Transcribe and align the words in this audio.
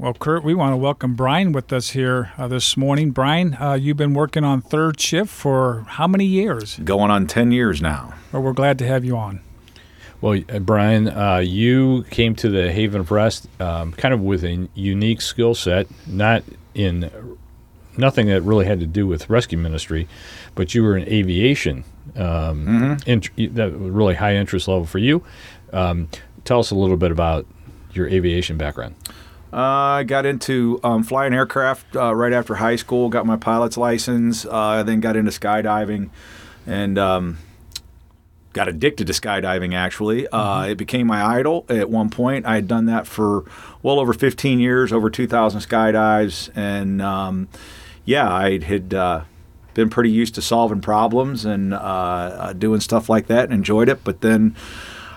Well, 0.00 0.14
Kurt, 0.14 0.42
we 0.42 0.54
want 0.54 0.72
to 0.72 0.78
welcome 0.78 1.14
Brian 1.14 1.52
with 1.52 1.70
us 1.74 1.90
here 1.90 2.32
uh, 2.38 2.48
this 2.48 2.74
morning. 2.74 3.10
Brian, 3.10 3.54
uh, 3.60 3.74
you've 3.74 3.98
been 3.98 4.14
working 4.14 4.44
on 4.44 4.62
third 4.62 4.98
shift 4.98 5.30
for 5.30 5.84
how 5.88 6.06
many 6.06 6.24
years? 6.24 6.78
Going 6.82 7.10
on 7.10 7.26
10 7.26 7.52
years 7.52 7.82
now. 7.82 8.14
Well, 8.32 8.40
we're 8.40 8.54
glad 8.54 8.78
to 8.78 8.86
have 8.86 9.04
you 9.04 9.18
on. 9.18 9.42
Well, 10.22 10.40
uh, 10.48 10.58
Brian, 10.60 11.08
uh, 11.08 11.42
you 11.44 12.06
came 12.08 12.34
to 12.36 12.48
the 12.48 12.72
Haven 12.72 13.02
of 13.02 13.10
Rest 13.10 13.46
um, 13.60 13.92
kind 13.92 14.14
of 14.14 14.22
with 14.22 14.42
a 14.42 14.70
unique 14.72 15.20
skill 15.20 15.54
set, 15.54 15.86
not 16.06 16.44
in 16.72 17.36
nothing 17.98 18.28
that 18.28 18.40
really 18.40 18.64
had 18.64 18.80
to 18.80 18.86
do 18.86 19.06
with 19.06 19.28
rescue 19.28 19.58
ministry, 19.58 20.08
but 20.54 20.74
you 20.74 20.82
were 20.82 20.96
in 20.96 21.06
aviation. 21.12 21.84
Um, 22.16 22.96
int- 23.06 23.54
that 23.54 23.78
was 23.78 23.90
really 23.90 24.14
high 24.14 24.36
interest 24.36 24.66
level 24.66 24.86
for 24.86 24.96
you. 24.96 25.22
Um, 25.74 26.08
tell 26.46 26.58
us 26.58 26.70
a 26.70 26.74
little 26.74 26.96
bit 26.96 27.12
about 27.12 27.44
your 27.92 28.08
aviation 28.08 28.56
background. 28.56 28.94
Uh, 29.52 29.56
I 29.56 30.04
got 30.04 30.26
into 30.26 30.78
um, 30.84 31.02
flying 31.02 31.34
aircraft 31.34 31.96
uh, 31.96 32.14
right 32.14 32.32
after 32.32 32.56
high 32.56 32.76
school, 32.76 33.08
got 33.08 33.26
my 33.26 33.36
pilot's 33.36 33.76
license, 33.76 34.46
uh, 34.48 34.82
then 34.84 35.00
got 35.00 35.16
into 35.16 35.32
skydiving 35.32 36.10
and 36.66 36.98
um, 36.98 37.38
got 38.52 38.68
addicted 38.68 39.06
to 39.08 39.12
skydiving 39.12 39.74
actually. 39.74 40.28
Uh, 40.28 40.62
it 40.64 40.76
became 40.76 41.06
my 41.06 41.22
idol 41.38 41.66
at 41.68 41.90
one 41.90 42.10
point. 42.10 42.46
I 42.46 42.54
had 42.54 42.68
done 42.68 42.86
that 42.86 43.06
for 43.06 43.44
well 43.82 43.98
over 43.98 44.12
15 44.12 44.60
years, 44.60 44.92
over 44.92 45.10
2,000 45.10 45.60
skydives. 45.60 46.50
And 46.54 47.02
um, 47.02 47.48
yeah, 48.04 48.32
I 48.32 48.58
had 48.58 48.94
uh, 48.94 49.24
been 49.74 49.90
pretty 49.90 50.10
used 50.10 50.34
to 50.36 50.42
solving 50.42 50.80
problems 50.80 51.44
and 51.44 51.74
uh, 51.74 51.76
uh, 51.76 52.52
doing 52.52 52.80
stuff 52.80 53.08
like 53.08 53.26
that 53.28 53.44
and 53.44 53.52
enjoyed 53.52 53.88
it. 53.88 54.04
But 54.04 54.20
then 54.20 54.54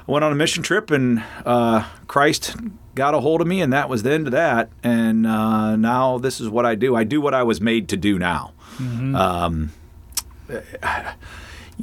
I 0.08 0.12
went 0.12 0.24
on 0.26 0.32
a 0.32 0.36
mission 0.36 0.64
trip 0.64 0.92
and 0.92 1.24
uh, 1.46 1.88
Christ 2.08 2.56
got 2.96 3.14
a 3.14 3.20
hold 3.20 3.42
of 3.42 3.48
me, 3.48 3.62
and 3.62 3.74
that 3.74 3.90
was 3.90 4.04
the 4.04 4.12
end 4.12 4.28
of 4.28 4.32
that. 4.32 4.70
And 4.84 5.26
uh, 5.26 5.76
now 5.76 6.18
this 6.18 6.40
is 6.40 6.50
what 6.50 6.66
I 6.66 6.76
do. 6.76 6.96
I 6.96 7.04
do 7.04 7.22
what 7.22 7.34
I 7.34 7.44
was 7.44 7.60
made 7.62 7.90
to 7.90 7.98
do 7.98 8.20
now. 8.20 8.54
Um, 9.16 9.72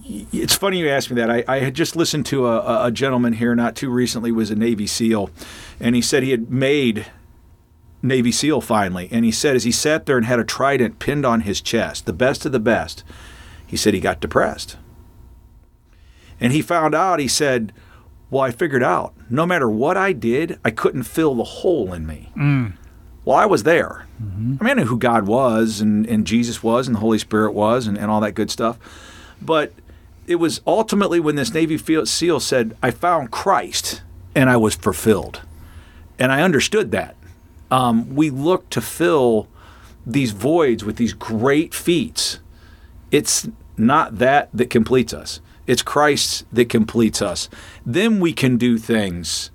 it's 0.04 0.54
funny 0.54 0.78
you 0.78 0.88
asked 0.88 1.10
me 1.10 1.16
that. 1.16 1.30
I, 1.30 1.44
I 1.48 1.58
had 1.60 1.74
just 1.74 1.96
listened 1.96 2.26
to 2.26 2.46
a, 2.46 2.86
a 2.86 2.90
gentleman 2.90 3.34
here 3.34 3.54
not 3.54 3.76
too 3.76 3.90
recently 3.90 4.32
was 4.32 4.50
a 4.50 4.56
Navy 4.56 4.86
SEAL, 4.86 5.30
and 5.78 5.94
he 5.94 6.02
said 6.02 6.22
he 6.22 6.30
had 6.30 6.50
made 6.50 7.06
Navy 8.02 8.32
SEAL 8.32 8.60
finally. 8.60 9.08
And 9.10 9.24
he 9.24 9.32
said 9.32 9.56
as 9.56 9.64
he 9.64 9.72
sat 9.72 10.06
there 10.06 10.16
and 10.16 10.26
had 10.26 10.38
a 10.38 10.44
trident 10.44 10.98
pinned 10.98 11.26
on 11.26 11.42
his 11.42 11.60
chest, 11.60 12.06
the 12.06 12.12
best 12.12 12.46
of 12.46 12.52
the 12.52 12.60
best, 12.60 13.04
he 13.66 13.76
said 13.76 13.94
he 13.94 14.00
got 14.00 14.20
depressed. 14.20 14.76
And 16.40 16.52
he 16.52 16.62
found 16.62 16.94
out, 16.94 17.20
he 17.20 17.28
said, 17.28 17.72
Well, 18.30 18.42
I 18.42 18.50
figured 18.50 18.82
out 18.82 19.14
no 19.28 19.44
matter 19.44 19.68
what 19.68 19.96
I 19.96 20.12
did, 20.12 20.58
I 20.64 20.70
couldn't 20.70 21.02
fill 21.04 21.34
the 21.34 21.44
hole 21.44 21.92
in 21.92 22.06
me. 22.06 22.30
Well, 23.24 23.36
I 23.36 23.46
was 23.46 23.64
there. 23.64 24.06
I 24.20 24.24
mean, 24.38 24.58
I 24.60 24.74
knew 24.74 24.84
who 24.86 24.98
God 24.98 25.26
was 25.26 25.80
and, 25.80 26.06
and 26.06 26.26
Jesus 26.26 26.62
was 26.62 26.86
and 26.86 26.96
the 26.96 27.00
Holy 27.00 27.18
Spirit 27.18 27.52
was 27.52 27.86
and, 27.86 27.98
and 27.98 28.10
all 28.10 28.20
that 28.20 28.32
good 28.32 28.50
stuff. 28.50 28.78
But 29.42 29.72
it 30.26 30.36
was 30.36 30.60
ultimately 30.66 31.20
when 31.20 31.34
this 31.34 31.52
Navy 31.52 31.76
SEAL 31.76 32.40
said, 32.40 32.76
I 32.82 32.90
found 32.92 33.30
Christ 33.30 34.02
and 34.34 34.48
I 34.48 34.56
was 34.56 34.74
fulfilled. 34.74 35.42
And 36.18 36.30
I 36.30 36.42
understood 36.42 36.92
that. 36.92 37.16
Um, 37.70 38.14
we 38.14 38.30
look 38.30 38.68
to 38.70 38.80
fill 38.80 39.48
these 40.06 40.32
voids 40.32 40.84
with 40.84 40.96
these 40.96 41.12
great 41.12 41.74
feats. 41.74 42.40
It's 43.10 43.48
not 43.76 44.18
that 44.18 44.50
that 44.52 44.70
completes 44.70 45.12
us, 45.12 45.40
it's 45.66 45.82
Christ 45.82 46.44
that 46.52 46.68
completes 46.68 47.20
us. 47.22 47.48
Then 47.86 48.20
we 48.20 48.32
can 48.32 48.56
do 48.56 48.76
things 48.78 49.50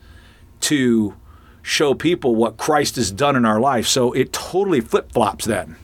to 0.62 1.16
show 1.62 1.94
people 1.94 2.36
what 2.36 2.58
Christ 2.58 2.96
has 2.96 3.12
done 3.12 3.36
in 3.36 3.46
our 3.46 3.60
life. 3.60 3.88
So 3.88 4.12
it 4.14 4.32
totally 4.34 4.82
flip 4.82 5.12
flops 5.12 5.46
then. 5.46 5.76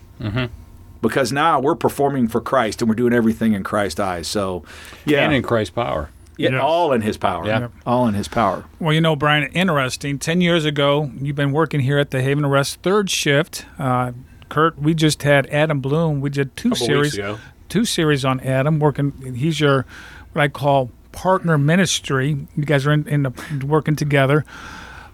Because 1.01 1.31
now 1.31 1.59
we're 1.59 1.75
performing 1.75 2.27
for 2.27 2.39
Christ 2.39 2.81
and 2.81 2.87
we're 2.89 2.95
doing 2.95 3.13
everything 3.13 3.53
in 3.53 3.63
Christ's 3.63 3.99
eyes. 3.99 4.27
So, 4.27 4.63
yeah, 5.05 5.23
And 5.23 5.33
in 5.33 5.41
Christ's 5.41 5.73
power. 5.73 6.09
yeah, 6.37 6.51
Yes. 6.51 6.61
all 6.61 6.93
in 6.93 7.01
His 7.01 7.17
power. 7.17 7.43
Yeah. 7.47 7.69
all 7.87 8.07
in 8.07 8.13
His 8.13 8.27
power. 8.27 8.65
Well, 8.79 8.93
you 8.93 9.01
know, 9.01 9.15
Brian, 9.15 9.49
interesting. 9.53 10.19
10 10.19 10.41
years 10.41 10.63
ago, 10.63 11.09
you've 11.19 11.35
been 11.35 11.51
working 11.51 11.79
here 11.79 11.97
at 11.97 12.11
the 12.11 12.21
Haven 12.21 12.45
of 12.45 12.51
Rest 12.51 12.81
third 12.83 13.09
shift. 13.09 13.65
Uh, 13.79 14.11
Kurt, 14.49 14.77
we 14.79 14.93
just 14.93 15.23
had 15.23 15.47
Adam 15.47 15.79
Bloom. 15.81 16.21
We 16.21 16.29
did 16.29 16.55
two 16.55 16.69
Couple 16.69 16.85
series, 16.85 17.03
weeks 17.13 17.15
ago. 17.15 17.37
Two 17.71 17.85
series 17.85 18.25
on 18.25 18.41
Adam. 18.41 18.79
Working, 18.79 19.33
he's 19.33 19.61
your 19.61 19.85
what 20.33 20.41
I 20.41 20.49
call 20.49 20.91
partner 21.13 21.57
ministry. 21.57 22.45
You 22.53 22.65
guys 22.65 22.85
are 22.85 22.91
in, 22.91 23.07
in 23.07 23.23
the, 23.23 23.65
working 23.65 23.95
together. 23.95 24.43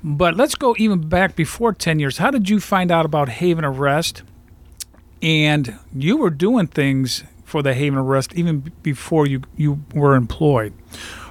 But 0.04 0.36
let's 0.36 0.56
go 0.56 0.76
even 0.80 1.08
back 1.08 1.36
before 1.36 1.72
10 1.72 2.00
years. 2.00 2.18
How 2.18 2.32
did 2.32 2.50
you 2.50 2.60
find 2.60 2.92
out 2.92 3.06
about 3.06 3.30
Haven 3.30 3.64
of 3.64 3.78
Rest? 3.78 4.24
And 5.22 5.78
you 5.94 6.18
were 6.18 6.32
doing 6.32 6.66
things 6.66 7.24
for 7.44 7.62
the 7.62 7.76
Haven 7.76 8.00
of 8.00 8.06
Rest 8.08 8.34
even 8.34 8.72
before 8.82 9.28
you, 9.28 9.44
you 9.56 9.84
were 9.94 10.16
employed. 10.16 10.74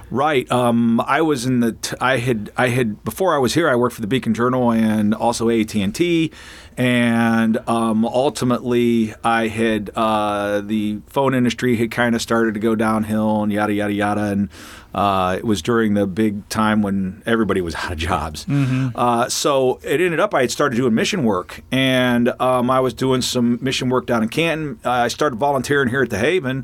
Right. 0.09 0.49
Um, 0.51 1.01
I 1.01 1.21
was 1.21 1.45
in 1.45 1.59
the. 1.59 1.73
T- 1.73 1.97
I 1.99 2.17
had. 2.17 2.49
I 2.55 2.69
had 2.69 3.03
before 3.03 3.35
I 3.35 3.39
was 3.39 3.53
here. 3.53 3.69
I 3.69 3.75
worked 3.75 3.95
for 3.95 4.01
the 4.01 4.07
Beacon 4.07 4.33
Journal 4.33 4.71
and 4.71 5.13
also 5.13 5.49
AT 5.49 5.75
and 5.75 5.93
T, 5.93 6.31
and 6.77 7.57
um, 7.67 8.05
ultimately 8.05 9.13
I 9.23 9.47
had 9.47 9.89
uh, 9.95 10.61
the 10.61 11.01
phone 11.07 11.33
industry 11.33 11.75
had 11.75 11.91
kind 11.91 12.15
of 12.15 12.21
started 12.21 12.53
to 12.53 12.59
go 12.61 12.73
downhill 12.75 13.43
and 13.43 13.51
yada 13.51 13.73
yada 13.73 13.93
yada. 13.93 14.21
And 14.23 14.49
uh, 14.95 15.35
it 15.37 15.43
was 15.43 15.61
during 15.61 15.93
the 15.93 16.07
big 16.07 16.47
time 16.47 16.81
when 16.81 17.21
everybody 17.25 17.59
was 17.59 17.75
out 17.75 17.91
of 17.91 17.97
jobs. 17.97 18.45
Uh, 18.49 19.27
so 19.27 19.79
it 19.83 19.99
ended 19.99 20.21
up 20.21 20.33
I 20.33 20.41
had 20.41 20.51
started 20.51 20.77
doing 20.77 20.93
mission 20.95 21.25
work, 21.25 21.61
and 21.69 22.29
um, 22.41 22.69
I 22.69 22.79
was 22.79 22.93
doing 22.93 23.21
some 23.21 23.59
mission 23.61 23.89
work 23.89 24.05
down 24.05 24.23
in 24.23 24.29
Canton. 24.29 24.79
Uh, 24.85 24.91
I 24.91 25.07
started 25.09 25.35
volunteering 25.35 25.89
here 25.89 26.03
at 26.03 26.09
the 26.09 26.17
Haven. 26.19 26.63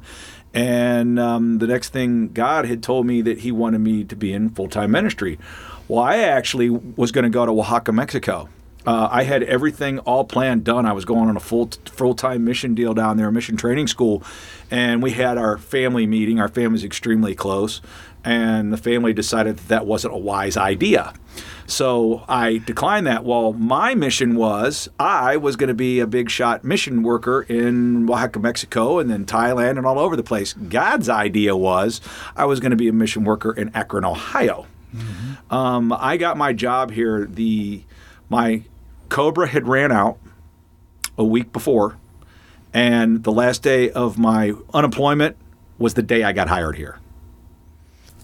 And 0.53 1.19
um, 1.19 1.57
the 1.57 1.67
next 1.67 1.89
thing, 1.89 2.29
God 2.29 2.65
had 2.65 2.83
told 2.83 3.05
me 3.05 3.21
that 3.21 3.39
He 3.39 3.51
wanted 3.51 3.79
me 3.79 4.03
to 4.03 4.15
be 4.15 4.33
in 4.33 4.49
full 4.49 4.67
time 4.69 4.91
ministry. 4.91 5.39
Well, 5.87 6.01
I 6.01 6.17
actually 6.17 6.69
was 6.69 7.11
going 7.11 7.23
to 7.23 7.29
go 7.29 7.45
to 7.45 7.51
Oaxaca, 7.51 7.91
Mexico. 7.91 8.49
Uh, 8.85 9.07
I 9.09 9.23
had 9.23 9.43
everything 9.43 9.99
all 9.99 10.25
planned, 10.25 10.65
done. 10.65 10.85
I 10.85 10.91
was 10.91 11.05
going 11.05 11.29
on 11.29 11.37
a 11.37 11.39
full 11.39 11.69
full 11.85 12.15
time 12.15 12.43
mission 12.43 12.75
deal 12.75 12.93
down 12.93 13.17
there, 13.17 13.29
a 13.29 13.31
mission 13.31 13.55
training 13.55 13.87
school, 13.87 14.23
and 14.69 15.01
we 15.01 15.11
had 15.11 15.37
our 15.37 15.57
family 15.57 16.05
meeting. 16.05 16.39
Our 16.39 16.49
family's 16.49 16.83
extremely 16.83 17.33
close, 17.33 17.81
and 18.23 18.71
the 18.71 18.77
family 18.77 19.13
decided 19.13 19.57
that 19.57 19.67
that 19.67 19.85
wasn't 19.85 20.13
a 20.13 20.17
wise 20.17 20.57
idea. 20.57 21.13
So 21.65 22.23
I 22.27 22.57
declined 22.57 23.07
that. 23.07 23.23
Well, 23.23 23.53
my 23.53 23.95
mission 23.95 24.35
was 24.35 24.89
I 24.99 25.37
was 25.37 25.55
going 25.55 25.69
to 25.69 25.73
be 25.73 25.99
a 25.99 26.07
big 26.07 26.29
shot 26.29 26.63
mission 26.63 27.03
worker 27.03 27.43
in 27.43 28.09
Oaxaca, 28.09 28.39
Mexico, 28.39 28.99
and 28.99 29.09
then 29.09 29.25
Thailand 29.25 29.77
and 29.77 29.85
all 29.85 29.97
over 29.97 30.15
the 30.15 30.23
place. 30.23 30.53
God's 30.53 31.09
idea 31.09 31.55
was 31.55 32.01
I 32.35 32.45
was 32.45 32.59
going 32.59 32.71
to 32.71 32.77
be 32.77 32.87
a 32.89 32.93
mission 32.93 33.23
worker 33.23 33.51
in 33.51 33.71
Akron, 33.73 34.05
Ohio. 34.05 34.67
Um, 35.49 35.93
I 35.93 36.17
got 36.17 36.37
my 36.37 36.53
job 36.53 36.91
here. 36.91 37.25
The 37.25 37.83
my 38.29 38.63
Cobra 39.09 39.47
had 39.47 39.67
ran 39.67 39.91
out 39.91 40.17
a 41.17 41.23
week 41.23 41.51
before, 41.53 41.97
and 42.73 43.23
the 43.23 43.31
last 43.31 43.63
day 43.63 43.89
of 43.91 44.17
my 44.17 44.53
unemployment 44.73 45.37
was 45.79 45.93
the 45.93 46.03
day 46.03 46.23
I 46.23 46.31
got 46.33 46.47
hired 46.47 46.75
here. 46.75 46.99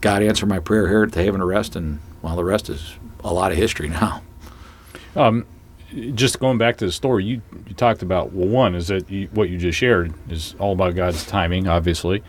God 0.01 0.23
answered 0.23 0.47
my 0.47 0.59
prayer 0.59 0.87
here 0.87 1.03
at 1.03 1.11
the 1.11 1.21
Haven 1.23 1.41
of 1.41 1.47
Rest, 1.47 1.75
and 1.75 1.99
well, 2.21 2.35
the 2.35 2.43
rest 2.43 2.69
is 2.69 2.95
a 3.23 3.33
lot 3.33 3.51
of 3.51 3.57
history 3.57 3.89
now. 3.89 4.21
just 6.13 6.39
going 6.39 6.57
back 6.57 6.77
to 6.77 6.85
the 6.85 6.91
story, 6.91 7.25
you, 7.25 7.41
you 7.67 7.73
talked 7.73 8.01
about 8.03 8.31
well, 8.31 8.47
one 8.47 8.75
is 8.75 8.87
that 8.87 9.09
you, 9.09 9.27
what 9.33 9.49
you 9.49 9.57
just 9.57 9.77
shared 9.77 10.13
is 10.29 10.55
all 10.59 10.73
about 10.73 10.95
God's 10.95 11.25
timing, 11.25 11.67
obviously, 11.67 12.23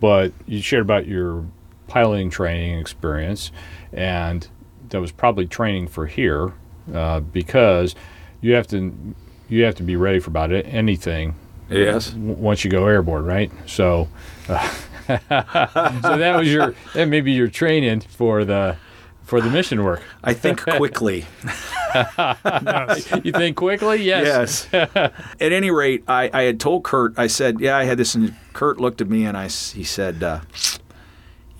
but 0.00 0.32
you 0.46 0.60
shared 0.60 0.82
about 0.82 1.06
your 1.06 1.44
piloting 1.88 2.30
training 2.30 2.78
experience, 2.78 3.50
and 3.92 4.46
that 4.90 5.00
was 5.00 5.12
probably 5.12 5.46
training 5.46 5.88
for 5.88 6.06
here 6.06 6.52
uh, 6.94 7.20
because 7.20 7.94
you 8.40 8.54
have 8.54 8.66
to 8.68 9.14
you 9.48 9.64
have 9.64 9.74
to 9.76 9.82
be 9.82 9.96
ready 9.96 10.18
for 10.18 10.30
about 10.30 10.52
anything 10.52 11.34
Yes. 11.70 12.10
w- 12.10 12.34
once 12.34 12.64
you 12.64 12.70
go 12.70 12.86
airborne, 12.86 13.24
right? 13.24 13.50
So, 13.66 14.08
uh, 14.48 14.74
so 15.06 16.16
that 16.16 16.34
was 16.36 16.52
your 16.52 16.74
that 16.94 17.06
may 17.08 17.20
be 17.20 17.32
your 17.32 17.48
training 17.48 18.00
for 18.00 18.44
the 18.44 18.76
for 19.22 19.40
the 19.40 19.50
mission 19.50 19.82
work. 19.82 20.02
I 20.22 20.34
think 20.34 20.60
quickly. 20.62 21.24
You 23.24 23.32
think 23.32 23.56
quickly? 23.56 24.02
Yes. 24.02 24.68
yes. 24.72 24.94
At 24.94 25.12
any 25.52 25.70
rate, 25.70 26.04
I, 26.06 26.30
I 26.32 26.42
had 26.42 26.60
told 26.60 26.84
Kurt, 26.84 27.18
I 27.18 27.26
said, 27.26 27.58
yeah, 27.58 27.76
I 27.76 27.84
had 27.84 27.96
this, 27.98 28.14
and 28.14 28.34
Kurt 28.52 28.78
looked 28.78 29.00
at 29.00 29.08
me 29.08 29.24
and 29.24 29.34
I, 29.36 29.46
s- 29.46 29.72
he 29.72 29.82
said, 29.82 30.22
uh, 30.22 30.40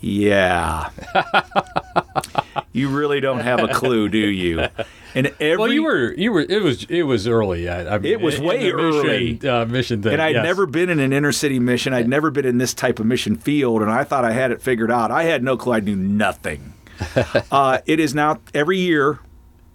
yeah. 0.06 0.90
you 2.72 2.88
really 2.88 3.20
don't 3.20 3.40
have 3.40 3.60
a 3.60 3.68
clue, 3.68 4.08
do 4.08 4.18
you? 4.18 4.68
And 5.14 5.32
every 5.40 5.56
Well, 5.56 5.72
you 5.72 5.82
were 5.82 6.12
you 6.14 6.32
were 6.32 6.42
it 6.42 6.62
was 6.62 6.84
it 6.84 7.02
was 7.02 7.26
early. 7.26 7.68
I, 7.68 7.96
I 7.96 7.98
mean, 7.98 8.12
It 8.12 8.20
was 8.20 8.38
way 8.38 8.58
mission, 8.58 8.78
early. 8.78 9.48
Uh, 9.48 9.64
mission 9.66 10.02
thing. 10.02 10.12
and 10.12 10.22
I'd 10.22 10.36
yes. 10.36 10.44
never 10.44 10.66
been 10.66 10.90
in 10.90 11.00
an 11.00 11.12
inner 11.12 11.32
city 11.32 11.58
mission. 11.58 11.92
I'd 11.92 12.08
never 12.08 12.30
been 12.30 12.44
in 12.46 12.58
this 12.58 12.74
type 12.74 13.00
of 13.00 13.06
mission 13.06 13.36
field, 13.36 13.82
and 13.82 13.90
I 13.90 14.04
thought 14.04 14.24
I 14.24 14.32
had 14.32 14.52
it 14.52 14.62
figured 14.62 14.90
out. 14.90 15.10
I 15.10 15.24
had 15.24 15.42
no 15.42 15.56
clue. 15.56 15.72
I 15.72 15.80
knew 15.80 15.96
nothing. 15.96 16.74
uh, 17.50 17.78
it 17.86 17.98
is 17.98 18.14
now 18.14 18.40
every 18.54 18.78
year. 18.78 19.18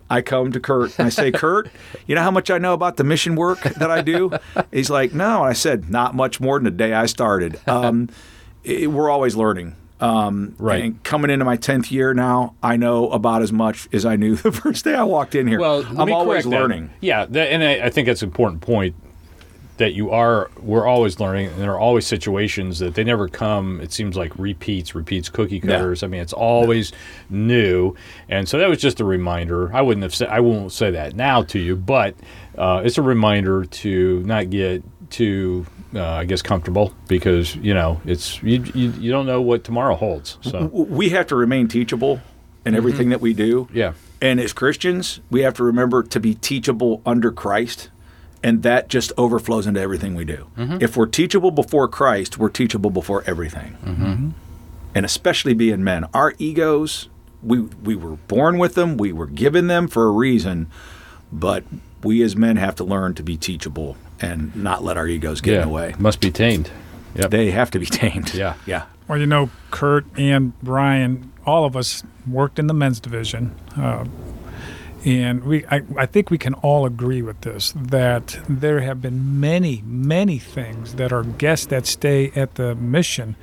I 0.10 0.22
come 0.22 0.52
to 0.52 0.60
Kurt 0.60 1.00
and 1.00 1.06
I 1.06 1.10
say, 1.10 1.32
Kurt, 1.32 1.70
you 2.06 2.16
know 2.16 2.22
how 2.22 2.32
much 2.32 2.52
I 2.52 2.58
know 2.58 2.74
about 2.74 2.98
the 2.98 3.06
mission 3.06 3.38
work 3.38 3.62
that 3.62 3.90
I 3.90 4.02
do? 4.02 4.34
He's 4.72 4.90
like, 4.90 5.14
no. 5.14 5.38
And 5.40 5.50
I 5.50 5.54
said, 5.54 5.90
not 5.90 6.14
much 6.14 6.42
more 6.42 6.58
than 6.60 6.66
the 6.66 6.72
day 6.72 6.94
I 6.94 7.06
started. 7.06 7.58
Um, 7.66 8.10
it, 8.66 8.92
we're 8.92 9.10
always 9.10 9.38
learning. 9.38 9.74
Um, 10.02 10.56
Right. 10.58 10.84
And 10.84 11.04
coming 11.04 11.30
into 11.32 11.46
my 11.46 11.58
10th 11.58 11.92
year 11.92 12.14
now, 12.14 12.56
I 12.64 12.76
know 12.76 13.10
about 13.12 13.42
as 13.42 13.54
much 13.54 13.88
as 13.94 14.06
I 14.06 14.16
knew 14.16 14.36
the 14.48 14.52
first 14.52 14.84
day 14.84 14.96
I 14.96 15.04
walked 15.04 15.36
in 15.36 15.48
here. 15.48 15.60
Well, 15.60 15.86
I'm 15.98 16.12
always 16.12 16.44
correct 16.44 16.50
that. 16.50 16.50
learning. 16.50 16.90
Yeah, 17.02 17.26
that, 17.26 17.52
and 17.52 17.64
I, 17.64 17.86
I 17.86 17.90
think 17.90 18.08
that's 18.08 18.22
an 18.24 18.30
important 18.30 18.62
point 18.62 18.96
that 19.78 19.94
you 19.94 20.12
are. 20.12 20.52
We're 20.60 20.86
always 20.86 21.20
learning, 21.20 21.48
and 21.48 21.58
there 21.58 21.72
are 21.72 21.80
always 21.80 22.06
situations 22.06 22.78
that 22.80 22.94
they 22.94 23.04
never 23.04 23.28
come. 23.28 23.80
It 23.82 23.92
seems 23.92 24.16
like 24.16 24.38
repeats, 24.38 24.94
repeats, 24.94 25.28
cookie 25.30 25.60
cutters. 25.60 26.04
I 26.04 26.08
mean, 26.08 26.22
it's 26.22 26.34
always 26.34 26.92
new, 27.32 27.96
and 28.30 28.48
so 28.48 28.60
that 28.60 28.70
was 28.70 28.80
just 28.80 29.00
a 29.00 29.06
reminder. 29.06 29.74
I 29.74 29.82
wouldn't 29.82 30.04
have 30.04 30.14
said. 30.14 30.30
I 30.30 30.40
won't 30.40 30.72
say 30.72 30.92
that 30.92 31.16
now 31.16 31.42
to 31.44 31.58
you, 31.60 31.76
but 31.76 32.16
uh, 32.58 32.82
it's 32.86 32.98
a 33.00 33.02
reminder 33.02 33.66
to 33.66 34.22
not 34.24 34.50
get 34.52 34.84
too. 35.10 35.66
Uh, 35.94 36.02
I 36.02 36.24
guess 36.24 36.42
comfortable 36.42 36.94
because 37.08 37.56
you 37.58 37.74
know 37.74 38.00
it's 38.06 38.42
you, 38.42 38.64
you 38.74 38.92
you 38.92 39.12
don't 39.12 39.26
know 39.26 39.42
what 39.42 39.66
tomorrow 39.66 39.96
holds. 39.96 40.38
So 40.42 40.68
We 40.68 41.10
have 41.10 41.28
to 41.28 41.36
remain 41.36 41.68
teachable 41.68 42.22
in 42.66 42.76
everything 42.76 43.06
mm-hmm. 43.06 43.10
that 43.12 43.22
we 43.22 43.34
do. 43.34 43.68
yeah, 43.74 43.94
And 44.22 44.40
as 44.40 44.54
Christians, 44.54 45.20
we 45.30 45.42
have 45.42 45.54
to 45.56 45.64
remember 45.64 46.04
to 46.04 46.20
be 46.20 46.36
teachable 46.36 47.02
under 47.06 47.32
Christ, 47.32 47.90
and 48.44 48.64
that 48.64 48.88
just 48.88 49.12
overflows 49.18 49.68
into 49.68 49.82
everything 49.82 50.16
we 50.16 50.26
do. 50.26 50.48
Mm-hmm. 50.58 50.78
If 50.80 50.96
we're 50.96 51.08
teachable 51.08 51.52
before 51.52 51.88
Christ, 51.88 52.38
we're 52.38 52.50
teachable 52.50 52.90
before 52.92 53.24
everything. 53.26 53.78
Mm-hmm. 53.84 54.30
And 54.94 55.06
especially 55.06 55.54
being 55.54 55.84
men, 55.84 56.06
our 56.14 56.36
egos, 56.38 57.10
we 57.44 57.62
we 57.62 57.96
were 57.96 58.16
born 58.28 58.58
with 58.60 58.76
them, 58.76 58.96
we 58.96 59.12
were 59.12 59.28
given 59.28 59.68
them 59.68 59.88
for 59.88 60.08
a 60.08 60.12
reason, 60.12 60.68
but 61.32 61.64
we 62.04 62.22
as 62.22 62.36
men 62.36 62.58
have 62.58 62.76
to 62.76 62.84
learn 62.84 63.14
to 63.16 63.24
be 63.24 63.38
teachable 63.38 63.98
and 64.22 64.56
not 64.56 64.84
let 64.84 64.98
our 64.98 65.08
egos 65.08 65.42
get 65.42 65.54
yeah, 65.54 65.62
in 65.64 65.68
the 65.68 65.74
way. 65.74 65.96
must 66.00 66.20
be 66.20 66.32
tamed. 66.32 66.72
Yep. 67.16 67.32
They 67.32 67.52
have 67.52 67.72
to 67.72 67.80
be 67.80 67.86
tamed. 67.86 68.34
Yeah. 68.34 68.56
Yeah. 68.66 68.86
Well, 69.08 69.20
you 69.20 69.26
know, 69.26 69.50
Kurt 69.72 70.06
and 70.18 70.58
Brian, 70.62 71.32
all 71.46 71.66
of 71.66 71.76
us 71.76 72.04
worked 72.28 72.60
in 72.60 72.68
the 72.68 72.74
men's 72.74 73.00
division. 73.00 73.56
Uh, 73.76 74.06
and 75.04 75.44
we, 75.44 75.66
I, 75.66 75.82
I 75.98 76.06
think 76.06 76.30
we 76.30 76.38
can 76.38 76.54
all 76.56 76.86
agree 76.86 77.22
with 77.22 77.42
this 77.42 77.74
that 77.76 78.40
there 78.48 78.82
have 78.82 79.02
been 79.02 79.40
many, 79.40 79.82
many 79.86 80.38
things 80.38 80.96
that 80.96 81.12
our 81.12 81.24
guests 81.24 81.66
that 81.68 81.88
stay 81.88 82.32
at 82.36 82.56
the 82.56 82.76
mission 82.76 83.36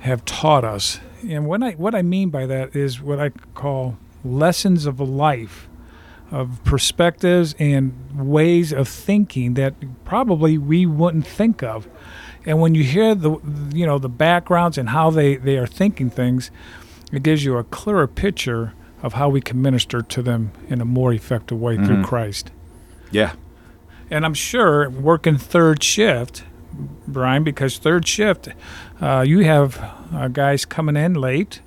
have 0.00 0.24
taught 0.24 0.64
us. 0.64 1.00
And 1.28 1.46
what 1.46 1.62
I, 1.62 1.72
what 1.72 1.94
I 1.94 2.02
mean 2.02 2.30
by 2.30 2.46
that 2.46 2.74
is 2.74 3.02
what 3.02 3.18
I 3.18 3.30
call 3.54 3.98
lessons 4.24 4.86
of 4.86 5.00
life, 5.00 5.68
of 6.30 6.62
perspectives 6.64 7.54
and 7.58 7.92
ways 8.14 8.72
of 8.72 8.88
thinking 8.88 9.54
that 9.54 9.74
probably 10.04 10.56
we 10.58 10.86
wouldn't 10.86 11.26
think 11.26 11.62
of. 11.62 11.88
And 12.46 12.60
when 12.60 12.74
you 12.74 12.84
hear 12.84 13.14
the 13.14 13.38
you 13.72 13.84
know 13.84 13.98
the 13.98 14.08
backgrounds 14.08 14.78
and 14.78 14.90
how 14.90 15.10
they, 15.10 15.36
they 15.36 15.58
are 15.58 15.66
thinking 15.66 16.10
things, 16.10 16.50
it 17.12 17.22
gives 17.22 17.44
you 17.44 17.58
a 17.58 17.64
clearer 17.64 18.06
picture 18.06 18.72
of 19.02 19.14
how 19.14 19.28
we 19.28 19.40
can 19.40 19.60
minister 19.60 20.02
to 20.02 20.22
them 20.22 20.52
in 20.68 20.80
a 20.80 20.84
more 20.84 21.12
effective 21.12 21.60
way 21.60 21.76
through 21.76 22.02
Christ. 22.04 22.50
Yeah. 23.10 23.32
And 24.10 24.24
I'm 24.24 24.34
sure 24.34 24.90
working 24.90 25.38
third 25.38 25.82
shift, 25.82 26.44
Brian, 27.06 27.44
because 27.44 27.78
third 27.78 28.06
shift, 28.06 28.48
uh, 29.00 29.24
you 29.26 29.40
have 29.40 29.78
uh, 30.12 30.28
guys 30.28 30.64
coming 30.64 30.96
in 30.96 31.14
late, 31.14 31.60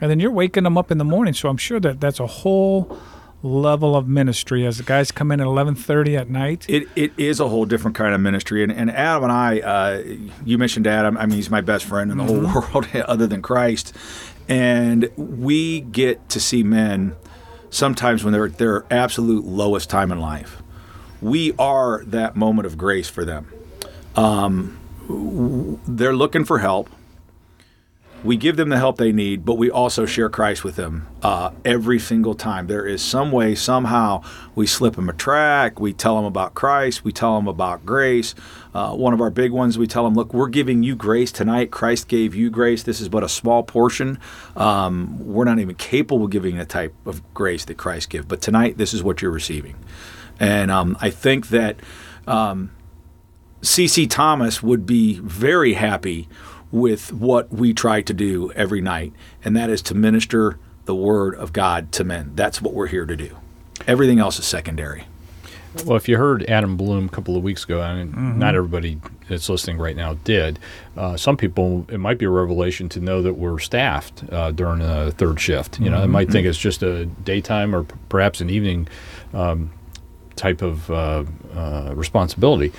and 0.00 0.10
then 0.10 0.18
you're 0.18 0.30
waking 0.30 0.64
them 0.64 0.78
up 0.78 0.90
in 0.90 0.98
the 0.98 1.04
morning. 1.04 1.34
So 1.34 1.48
I'm 1.48 1.56
sure 1.56 1.80
that 1.80 2.00
that's 2.00 2.20
a 2.20 2.26
whole 2.26 2.98
level 3.42 3.96
of 3.96 4.06
ministry 4.06 4.66
as 4.66 4.78
the 4.78 4.84
guys 4.84 5.10
come 5.10 5.32
in 5.32 5.40
at 5.40 5.46
11:30 5.46 6.16
at 6.18 6.30
night. 6.30 6.66
It, 6.68 6.88
it 6.94 7.12
is 7.16 7.40
a 7.40 7.48
whole 7.48 7.64
different 7.64 7.96
kind 7.96 8.14
of 8.14 8.20
ministry. 8.20 8.62
And, 8.62 8.72
and 8.72 8.90
Adam 8.90 9.24
and 9.24 9.32
I, 9.32 9.60
uh, 9.60 10.02
you 10.44 10.58
mentioned 10.58 10.86
Adam. 10.86 11.16
I 11.16 11.26
mean, 11.26 11.36
he's 11.36 11.50
my 11.50 11.60
best 11.60 11.84
friend 11.84 12.10
in 12.10 12.18
the 12.18 12.24
whole 12.24 12.40
world 12.40 12.88
other 12.94 13.26
than 13.26 13.42
Christ. 13.42 13.96
And 14.48 15.10
we 15.16 15.80
get 15.80 16.28
to 16.30 16.40
see 16.40 16.62
men 16.62 17.16
sometimes 17.70 18.22
when 18.22 18.32
they're 18.32 18.46
at 18.46 18.58
their 18.58 18.84
absolute 18.90 19.44
lowest 19.44 19.88
time 19.88 20.12
in 20.12 20.20
life. 20.20 20.62
We 21.20 21.52
are 21.58 22.04
that 22.06 22.36
moment 22.36 22.66
of 22.66 22.76
grace 22.76 23.08
for 23.08 23.24
them. 23.24 23.52
Um, 24.16 24.78
they're 25.86 26.14
looking 26.14 26.44
for 26.44 26.58
help. 26.58 26.90
We 28.24 28.36
give 28.36 28.56
them 28.56 28.68
the 28.68 28.76
help 28.76 28.98
they 28.98 29.10
need, 29.10 29.44
but 29.44 29.54
we 29.54 29.70
also 29.70 30.06
share 30.06 30.28
Christ 30.28 30.62
with 30.62 30.76
them 30.76 31.08
uh, 31.22 31.50
every 31.64 31.98
single 31.98 32.34
time. 32.34 32.68
There 32.68 32.86
is 32.86 33.02
some 33.02 33.32
way, 33.32 33.56
somehow, 33.56 34.22
we 34.54 34.66
slip 34.66 34.94
them 34.94 35.08
a 35.08 35.12
track. 35.12 35.80
We 35.80 35.92
tell 35.92 36.16
them 36.16 36.24
about 36.24 36.54
Christ. 36.54 37.04
We 37.04 37.10
tell 37.12 37.34
them 37.34 37.48
about 37.48 37.84
grace. 37.84 38.36
Uh, 38.74 38.94
one 38.94 39.12
of 39.12 39.20
our 39.20 39.30
big 39.30 39.50
ones, 39.50 39.76
we 39.76 39.88
tell 39.88 40.04
them, 40.04 40.14
look, 40.14 40.32
we're 40.32 40.48
giving 40.48 40.84
you 40.84 40.94
grace 40.94 41.32
tonight. 41.32 41.72
Christ 41.72 42.06
gave 42.06 42.34
you 42.34 42.48
grace. 42.48 42.84
This 42.84 43.00
is 43.00 43.08
but 43.08 43.24
a 43.24 43.28
small 43.28 43.64
portion. 43.64 44.20
Um, 44.54 45.18
we're 45.18 45.44
not 45.44 45.58
even 45.58 45.74
capable 45.74 46.26
of 46.26 46.30
giving 46.30 46.56
the 46.58 46.64
type 46.64 46.94
of 47.06 47.22
grace 47.34 47.64
that 47.64 47.76
Christ 47.76 48.10
gave. 48.10 48.28
But 48.28 48.40
tonight, 48.40 48.78
this 48.78 48.94
is 48.94 49.02
what 49.02 49.20
you're 49.20 49.32
receiving. 49.32 49.76
And 50.38 50.70
um, 50.70 50.96
I 51.00 51.10
think 51.10 51.48
that 51.48 51.76
C.C. 53.62 54.06
Thomas 54.06 54.62
would 54.62 54.86
be 54.86 55.18
very 55.20 55.74
happy 55.74 56.28
with 56.72 57.12
what 57.12 57.52
we 57.52 57.72
try 57.72 58.00
to 58.02 58.12
do 58.14 58.50
every 58.52 58.80
night, 58.80 59.12
and 59.44 59.54
that 59.56 59.70
is 59.70 59.82
to 59.82 59.94
minister 59.94 60.58
the 60.86 60.94
word 60.94 61.34
of 61.36 61.52
God 61.52 61.92
to 61.92 62.02
men. 62.02 62.32
That's 62.34 62.60
what 62.60 62.74
we're 62.74 62.88
here 62.88 63.06
to 63.06 63.14
do. 63.16 63.36
Everything 63.86 64.18
else 64.18 64.38
is 64.38 64.46
secondary. 64.46 65.04
Well, 65.86 65.96
if 65.96 66.06
you 66.06 66.18
heard 66.18 66.42
Adam 66.50 66.76
Bloom 66.76 67.06
a 67.06 67.08
couple 67.08 67.34
of 67.36 67.42
weeks 67.42 67.64
ago, 67.64 67.80
and 67.80 68.38
not 68.38 68.54
everybody 68.54 69.00
that's 69.28 69.48
listening 69.48 69.78
right 69.78 69.96
now 69.96 70.14
did, 70.24 70.58
uh, 70.98 71.16
some 71.16 71.36
people 71.36 71.86
it 71.88 71.98
might 71.98 72.18
be 72.18 72.26
a 72.26 72.30
revelation 72.30 72.90
to 72.90 73.00
know 73.00 73.22
that 73.22 73.34
we're 73.34 73.58
staffed 73.58 74.22
uh, 74.30 74.50
during 74.50 74.82
a 74.82 75.12
third 75.12 75.40
shift. 75.40 75.80
You 75.80 75.88
know, 75.88 76.00
they 76.02 76.06
might 76.06 76.30
think 76.30 76.46
it's 76.46 76.58
just 76.58 76.82
a 76.82 77.06
daytime 77.06 77.74
or 77.74 77.84
p- 77.84 77.94
perhaps 78.10 78.42
an 78.42 78.50
evening 78.50 78.86
um, 79.32 79.70
type 80.36 80.60
of 80.60 80.90
uh, 80.90 81.24
uh, 81.54 81.92
responsibility. 81.94 82.70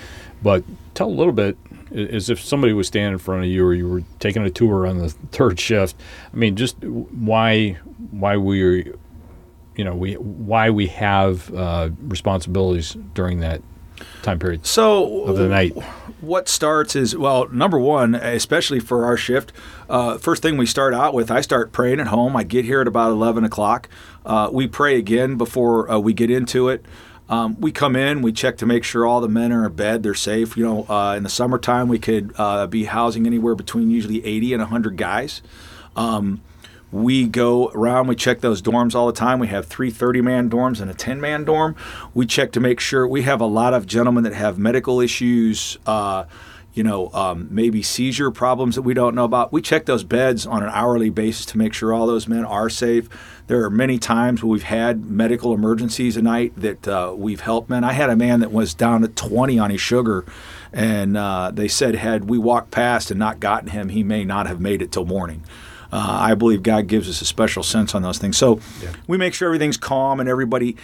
But 0.43 0.63
tell 0.93 1.07
a 1.07 1.09
little 1.09 1.33
bit 1.33 1.57
as 1.93 2.29
if 2.29 2.39
somebody 2.43 2.73
was 2.73 2.87
standing 2.87 3.13
in 3.13 3.19
front 3.19 3.43
of 3.43 3.49
you 3.49 3.65
or 3.65 3.73
you 3.73 3.87
were 3.87 4.03
taking 4.19 4.43
a 4.43 4.49
tour 4.49 4.87
on 4.87 4.97
the 4.97 5.09
third 5.31 5.59
shift. 5.59 5.95
I 6.33 6.35
mean, 6.35 6.55
just 6.55 6.77
why 6.83 7.77
why 8.11 8.37
we 8.37 8.57
you 9.75 9.83
know 9.83 9.95
we 9.95 10.13
why 10.15 10.69
we 10.69 10.87
have 10.87 11.53
uh, 11.53 11.89
responsibilities 12.01 12.95
during 13.13 13.39
that 13.41 13.61
time 14.21 14.39
period 14.39 14.65
So 14.65 15.23
of 15.25 15.37
the 15.37 15.47
night. 15.47 15.71
what 16.19 16.49
starts 16.49 16.95
is 16.95 17.15
well 17.15 17.47
number 17.49 17.79
one 17.79 18.15
especially 18.15 18.79
for 18.79 19.05
our 19.05 19.15
shift 19.15 19.53
uh, 19.87 20.17
first 20.17 20.41
thing 20.41 20.57
we 20.57 20.65
start 20.65 20.93
out 20.93 21.13
with 21.13 21.29
i 21.31 21.41
start 21.41 21.71
praying 21.71 21.99
at 21.99 22.07
home 22.07 22.35
i 22.35 22.43
get 22.43 22.65
here 22.65 22.81
at 22.81 22.87
about 22.87 23.11
11 23.11 23.43
o'clock 23.45 23.87
uh, 24.25 24.49
we 24.51 24.67
pray 24.67 24.97
again 24.97 25.35
before 25.37 25.89
uh, 25.89 25.99
we 25.99 26.11
get 26.11 26.29
into 26.31 26.67
it 26.69 26.83
um, 27.33 27.59
we 27.59 27.71
come 27.71 27.95
in 27.95 28.21
we 28.21 28.31
check 28.31 28.57
to 28.57 28.65
make 28.65 28.83
sure 28.83 29.05
all 29.05 29.21
the 29.21 29.29
men 29.29 29.51
are 29.51 29.65
in 29.65 29.73
bed 29.73 30.03
they're 30.03 30.13
safe 30.13 30.55
you 30.55 30.63
know 30.63 30.85
uh, 30.89 31.15
in 31.15 31.23
the 31.23 31.29
summertime 31.29 31.87
we 31.87 31.99
could 31.99 32.33
uh, 32.37 32.67
be 32.67 32.85
housing 32.85 33.25
anywhere 33.25 33.55
between 33.55 33.89
usually 33.89 34.23
80 34.25 34.53
and 34.53 34.61
100 34.61 34.97
guys 34.97 35.41
um, 35.95 36.41
we 36.93 37.27
go 37.27 37.69
around, 37.69 38.07
we 38.07 38.15
check 38.15 38.41
those 38.41 38.61
dorms 38.61 38.93
all 38.93 39.07
the 39.07 39.13
time. 39.13 39.39
We 39.39 39.47
have 39.47 39.65
three 39.65 39.89
30 39.89 40.21
man 40.21 40.49
dorms 40.49 40.79
and 40.79 40.91
a 40.91 40.93
10 40.93 41.19
man 41.19 41.43
dorm. 41.43 41.75
We 42.13 42.27
check 42.27 42.51
to 42.51 42.59
make 42.59 42.79
sure 42.79 43.07
we 43.07 43.23
have 43.23 43.41
a 43.41 43.47
lot 43.47 43.73
of 43.73 43.87
gentlemen 43.87 44.23
that 44.25 44.33
have 44.33 44.59
medical 44.59 45.01
issues, 45.01 45.79
uh, 45.87 46.25
you 46.73 46.83
know, 46.83 47.11
um, 47.13 47.47
maybe 47.51 47.83
seizure 47.83 48.31
problems 48.31 48.75
that 48.75 48.81
we 48.81 48.93
don't 48.93 49.13
know 49.13 49.25
about. 49.25 49.51
We 49.51 49.61
check 49.61 49.85
those 49.85 50.03
beds 50.03 50.45
on 50.47 50.63
an 50.63 50.69
hourly 50.69 51.09
basis 51.09 51.45
to 51.47 51.57
make 51.57 51.73
sure 51.73 51.93
all 51.93 52.07
those 52.07 52.27
men 52.27 52.43
are 52.45 52.69
safe. 52.69 53.07
There 53.47 53.63
are 53.63 53.69
many 53.69 53.99
times 53.99 54.41
where 54.41 54.49
we've 54.49 54.63
had 54.63 55.05
medical 55.05 55.53
emergencies 55.53 56.17
a 56.17 56.21
night 56.21 56.53
that 56.57 56.87
uh, 56.87 57.13
we've 57.15 57.41
helped 57.41 57.69
men. 57.69 57.83
I 57.83 57.93
had 57.93 58.09
a 58.09 58.15
man 58.15 58.39
that 58.39 58.51
was 58.51 58.73
down 58.73 59.01
to 59.01 59.07
20 59.07 59.59
on 59.59 59.69
his 59.69 59.81
sugar, 59.81 60.25
and 60.71 61.15
uh, 61.15 61.51
they 61.53 61.67
said 61.67 61.95
had 61.95 62.29
we 62.29 62.37
walked 62.37 62.71
past 62.71 63.11
and 63.11 63.19
not 63.19 63.39
gotten 63.39 63.69
him, 63.69 63.89
he 63.89 64.03
may 64.03 64.23
not 64.23 64.47
have 64.47 64.59
made 64.59 64.81
it 64.81 64.91
till 64.91 65.05
morning. 65.05 65.43
Uh, 65.91 66.17
I 66.21 66.33
believe 66.33 66.63
God 66.63 66.87
gives 66.87 67.07
us 67.07 67.21
a 67.21 67.25
special 67.25 67.61
sense 67.61 67.93
on 67.93 68.01
those 68.01 68.17
things. 68.17 68.35
So 68.35 68.59
we 69.05 69.15
make 69.15 69.35
sure 69.35 69.47
everything's 69.47 69.77
calm 69.77 70.19
and 70.19 70.27
everybody 70.27 70.75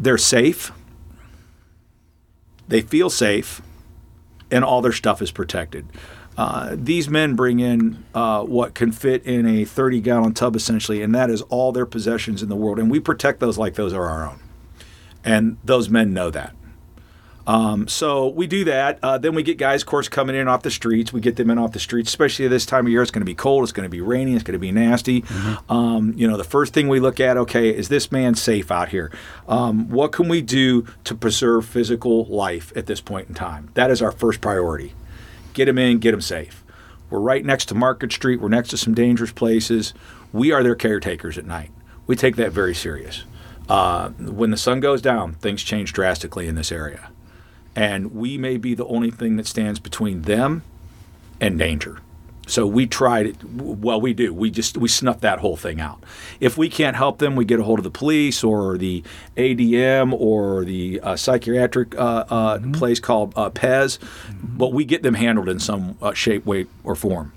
they're 0.00 0.16
safe. 0.16 0.72
They 2.68 2.80
feel 2.80 3.10
safe, 3.10 3.60
and 4.52 4.64
all 4.64 4.82
their 4.82 4.92
stuff 4.92 5.20
is 5.20 5.30
protected. 5.30 5.86
Uh, 6.36 6.74
these 6.78 7.08
men 7.10 7.34
bring 7.34 7.60
in 7.60 8.04
uh, 8.14 8.42
what 8.42 8.74
can 8.74 8.92
fit 8.92 9.24
in 9.24 9.46
a 9.46 9.64
30 9.64 10.00
gallon 10.00 10.32
tub 10.32 10.56
essentially, 10.56 11.02
and 11.02 11.14
that 11.14 11.28
is 11.28 11.42
all 11.42 11.72
their 11.72 11.86
possessions 11.86 12.42
in 12.42 12.48
the 12.48 12.56
world. 12.56 12.78
And 12.78 12.90
we 12.90 13.00
protect 13.00 13.40
those 13.40 13.58
like 13.58 13.74
those 13.74 13.92
are 13.92 14.08
our 14.08 14.28
own. 14.28 14.40
And 15.24 15.58
those 15.62 15.88
men 15.88 16.14
know 16.14 16.30
that. 16.30 16.54
Um, 17.46 17.88
so 17.88 18.28
we 18.28 18.46
do 18.46 18.64
that. 18.64 18.98
Uh, 19.02 19.18
then 19.18 19.34
we 19.34 19.42
get 19.42 19.58
guys, 19.58 19.82
of 19.82 19.86
course, 19.86 20.08
coming 20.08 20.36
in 20.36 20.48
off 20.48 20.62
the 20.62 20.70
streets. 20.70 21.12
We 21.12 21.20
get 21.20 21.36
them 21.36 21.50
in 21.50 21.58
off 21.58 21.72
the 21.72 21.80
streets, 21.80 22.10
especially 22.10 22.46
this 22.48 22.66
time 22.66 22.86
of 22.86 22.92
year. 22.92 23.02
It's 23.02 23.10
going 23.10 23.22
to 23.22 23.26
be 23.26 23.34
cold. 23.34 23.64
It's 23.64 23.72
going 23.72 23.86
to 23.86 23.90
be 23.90 24.00
rainy. 24.00 24.34
It's 24.34 24.44
going 24.44 24.52
to 24.52 24.58
be 24.58 24.72
nasty. 24.72 25.24
Um, 25.68 26.14
you 26.16 26.28
know, 26.28 26.36
the 26.36 26.44
first 26.44 26.72
thing 26.72 26.88
we 26.88 27.00
look 27.00 27.20
at, 27.20 27.36
okay, 27.36 27.70
is 27.70 27.88
this 27.88 28.12
man 28.12 28.34
safe 28.34 28.70
out 28.70 28.90
here? 28.90 29.10
Um, 29.48 29.88
what 29.88 30.12
can 30.12 30.28
we 30.28 30.40
do 30.40 30.86
to 31.04 31.14
preserve 31.14 31.66
physical 31.66 32.24
life 32.26 32.72
at 32.76 32.86
this 32.86 33.00
point 33.00 33.28
in 33.28 33.34
time? 33.34 33.70
That 33.74 33.90
is 33.90 34.00
our 34.02 34.12
first 34.12 34.40
priority. 34.40 34.94
Get 35.52 35.68
him 35.68 35.78
in, 35.78 35.98
get 35.98 36.14
him 36.14 36.20
safe. 36.20 36.64
We're 37.10 37.20
right 37.20 37.44
next 37.44 37.66
to 37.66 37.74
Market 37.74 38.12
Street. 38.12 38.40
We're 38.40 38.48
next 38.48 38.70
to 38.70 38.76
some 38.76 38.94
dangerous 38.94 39.32
places. 39.32 39.92
We 40.32 40.52
are 40.52 40.62
their 40.62 40.74
caretakers 40.74 41.36
at 41.36 41.44
night. 41.44 41.70
We 42.06 42.16
take 42.16 42.36
that 42.36 42.52
very 42.52 42.74
serious. 42.74 43.24
Uh, 43.68 44.10
when 44.10 44.50
the 44.50 44.56
sun 44.56 44.80
goes 44.80 45.02
down, 45.02 45.34
things 45.34 45.62
change 45.62 45.92
drastically 45.92 46.48
in 46.48 46.54
this 46.54 46.72
area 46.72 47.10
and 47.74 48.14
we 48.14 48.36
may 48.38 48.56
be 48.56 48.74
the 48.74 48.86
only 48.86 49.10
thing 49.10 49.36
that 49.36 49.46
stands 49.46 49.78
between 49.78 50.22
them 50.22 50.62
and 51.40 51.58
danger. 51.58 51.98
So 52.46 52.66
we 52.66 52.86
try 52.86 53.30
to, 53.30 53.46
well, 53.54 54.00
we 54.00 54.12
do. 54.12 54.34
We 54.34 54.50
just 54.50 54.76
we 54.76 54.88
snuff 54.88 55.20
that 55.20 55.38
whole 55.38 55.56
thing 55.56 55.80
out. 55.80 56.02
If 56.40 56.58
we 56.58 56.68
can't 56.68 56.96
help 56.96 57.18
them, 57.18 57.36
we 57.36 57.44
get 57.44 57.60
a 57.60 57.62
hold 57.62 57.78
of 57.78 57.84
the 57.84 57.90
police 57.90 58.42
or 58.42 58.76
the 58.76 59.04
ADM 59.36 60.12
or 60.12 60.64
the 60.64 61.00
uh, 61.00 61.16
psychiatric 61.16 61.94
uh, 61.94 62.24
uh, 62.28 62.58
place 62.72 62.98
called 62.98 63.32
uh, 63.36 63.50
PEZ, 63.50 63.98
but 64.42 64.72
we 64.72 64.84
get 64.84 65.02
them 65.02 65.14
handled 65.14 65.48
in 65.48 65.60
some 65.60 65.96
uh, 66.02 66.12
shape, 66.14 66.44
way, 66.44 66.66
or 66.82 66.96
form. 66.96 67.32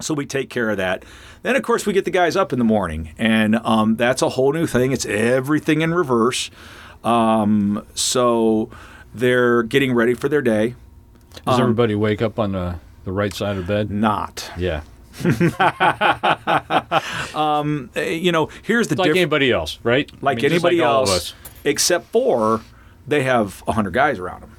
So 0.00 0.12
we 0.12 0.26
take 0.26 0.50
care 0.50 0.68
of 0.68 0.76
that. 0.76 1.04
Then, 1.42 1.56
of 1.56 1.62
course, 1.62 1.86
we 1.86 1.94
get 1.94 2.04
the 2.04 2.10
guys 2.10 2.36
up 2.36 2.52
in 2.52 2.58
the 2.58 2.64
morning, 2.64 3.14
and 3.16 3.56
um, 3.56 3.96
that's 3.96 4.20
a 4.20 4.28
whole 4.30 4.52
new 4.52 4.66
thing. 4.66 4.92
It's 4.92 5.06
everything 5.06 5.80
in 5.80 5.94
reverse. 5.94 6.50
Um, 7.02 7.86
so 7.94 8.68
they're 9.18 9.62
getting 9.62 9.94
ready 9.94 10.14
for 10.14 10.28
their 10.28 10.42
day. 10.42 10.74
Does 11.46 11.60
everybody 11.60 11.94
wake 11.94 12.22
up 12.22 12.38
on 12.38 12.52
the, 12.52 12.76
the 13.04 13.12
right 13.12 13.32
side 13.32 13.56
of 13.58 13.66
bed? 13.66 13.90
Not, 13.90 14.50
Yeah. 14.56 14.82
Uh, 15.24 15.32
you 17.96 18.32
know, 18.32 18.48
here's 18.62 18.88
the 18.88 18.94
difference. 18.94 18.98
Like 18.98 19.06
difference. 19.06 19.16
anybody 19.16 19.52
else, 19.52 19.78
right? 19.82 20.10
I 20.12 20.16
Like 20.20 20.36
mean, 20.36 20.44
anybody 20.46 20.78
like 20.80 20.86
else, 20.86 21.34
except 21.64 22.06
for 22.06 22.60
they 23.06 23.22
have 23.22 23.62
hundred 23.68 23.92
guys 23.94 24.18
around 24.18 24.42
them. 24.42 24.55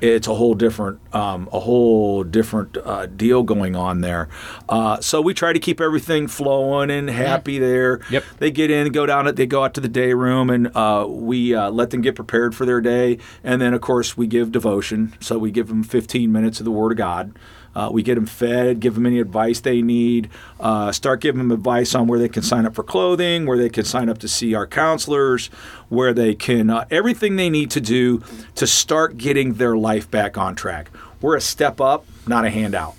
It's 0.00 0.26
a 0.26 0.34
whole 0.34 0.54
different, 0.54 0.98
um, 1.14 1.48
a 1.52 1.60
whole 1.60 2.24
different 2.24 2.76
uh, 2.76 3.06
deal 3.06 3.42
going 3.42 3.76
on 3.76 4.00
there. 4.00 4.28
Uh, 4.68 5.00
so 5.00 5.20
we 5.20 5.34
try 5.34 5.52
to 5.52 5.58
keep 5.60 5.80
everything 5.80 6.26
flowing 6.26 6.90
and 6.90 7.08
happy 7.08 7.58
there. 7.58 8.00
Yep. 8.10 8.24
They 8.38 8.50
get 8.50 8.70
in, 8.70 8.90
go 8.92 9.06
down, 9.06 9.32
they 9.34 9.46
go 9.46 9.64
out 9.64 9.74
to 9.74 9.80
the 9.80 9.88
day 9.88 10.12
room, 10.14 10.50
and 10.50 10.74
uh, 10.76 11.06
we 11.08 11.54
uh, 11.54 11.70
let 11.70 11.90
them 11.90 12.00
get 12.00 12.16
prepared 12.16 12.54
for 12.54 12.66
their 12.66 12.80
day. 12.80 13.18
And 13.44 13.60
then, 13.60 13.72
of 13.74 13.80
course, 13.80 14.16
we 14.16 14.26
give 14.26 14.52
devotion. 14.52 15.14
So 15.20 15.38
we 15.38 15.50
give 15.50 15.68
them 15.68 15.82
15 15.82 16.30
minutes 16.32 16.58
of 16.60 16.64
the 16.64 16.72
Word 16.72 16.92
of 16.92 16.98
God. 16.98 17.38
Uh, 17.76 17.90
we 17.92 18.02
get 18.02 18.14
them 18.14 18.24
fed, 18.24 18.80
give 18.80 18.94
them 18.94 19.04
any 19.04 19.20
advice 19.20 19.60
they 19.60 19.82
need, 19.82 20.30
uh, 20.60 20.90
start 20.90 21.20
giving 21.20 21.38
them 21.38 21.52
advice 21.52 21.94
on 21.94 22.06
where 22.06 22.18
they 22.18 22.28
can 22.28 22.42
sign 22.42 22.64
up 22.64 22.74
for 22.74 22.82
clothing, 22.82 23.44
where 23.44 23.58
they 23.58 23.68
can 23.68 23.84
sign 23.84 24.08
up 24.08 24.16
to 24.16 24.26
see 24.26 24.54
our 24.54 24.66
counselors, 24.66 25.48
where 25.90 26.14
they 26.14 26.34
can, 26.34 26.70
uh, 26.70 26.86
everything 26.90 27.36
they 27.36 27.50
need 27.50 27.70
to 27.70 27.80
do 27.80 28.22
to 28.54 28.66
start 28.66 29.18
getting 29.18 29.54
their 29.54 29.76
life 29.76 30.10
back 30.10 30.38
on 30.38 30.54
track. 30.54 30.90
We're 31.20 31.36
a 31.36 31.40
step 31.42 31.78
up, 31.78 32.06
not 32.26 32.46
a 32.46 32.50
handout. 32.50 32.94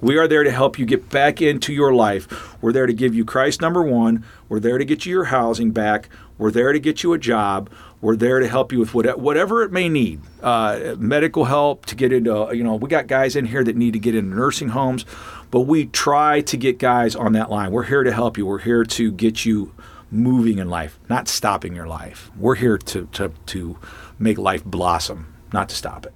We 0.00 0.18
are 0.18 0.28
there 0.28 0.44
to 0.44 0.50
help 0.50 0.78
you 0.78 0.86
get 0.86 1.08
back 1.08 1.40
into 1.40 1.72
your 1.72 1.94
life. 1.94 2.60
We're 2.62 2.72
there 2.72 2.86
to 2.86 2.92
give 2.92 3.14
you 3.14 3.24
Christ 3.24 3.60
number 3.60 3.82
one. 3.82 4.24
We're 4.48 4.60
there 4.60 4.78
to 4.78 4.84
get 4.84 5.06
you 5.06 5.12
your 5.12 5.24
housing 5.24 5.70
back. 5.70 6.08
We're 6.36 6.50
there 6.50 6.72
to 6.72 6.80
get 6.80 7.02
you 7.02 7.12
a 7.12 7.18
job. 7.18 7.70
We're 8.00 8.16
there 8.16 8.40
to 8.40 8.48
help 8.48 8.70
you 8.70 8.80
with 8.80 8.92
whatever, 8.92 9.62
it 9.62 9.72
may 9.72 9.88
need. 9.88 10.20
Uh, 10.42 10.94
medical 10.98 11.46
help 11.46 11.86
to 11.86 11.94
get 11.94 12.12
into, 12.12 12.50
you 12.52 12.62
know, 12.62 12.74
we 12.74 12.88
got 12.88 13.06
guys 13.06 13.34
in 13.34 13.46
here 13.46 13.64
that 13.64 13.76
need 13.76 13.92
to 13.94 13.98
get 13.98 14.14
into 14.14 14.36
nursing 14.36 14.68
homes, 14.68 15.06
but 15.50 15.60
we 15.60 15.86
try 15.86 16.42
to 16.42 16.56
get 16.58 16.78
guys 16.78 17.16
on 17.16 17.32
that 17.32 17.50
line. 17.50 17.70
We're 17.70 17.84
here 17.84 18.02
to 18.02 18.12
help 18.12 18.36
you. 18.36 18.44
We're 18.44 18.58
here 18.58 18.84
to 18.84 19.10
get 19.10 19.46
you 19.46 19.72
moving 20.10 20.58
in 20.58 20.68
life, 20.68 20.98
not 21.08 21.28
stopping 21.28 21.74
your 21.74 21.86
life. 21.86 22.30
We're 22.36 22.56
here 22.56 22.76
to, 22.76 23.06
to, 23.12 23.32
to 23.46 23.78
make 24.18 24.36
life 24.36 24.64
blossom, 24.64 25.34
not 25.52 25.70
to 25.70 25.74
stop 25.74 26.04
it. 26.04 26.12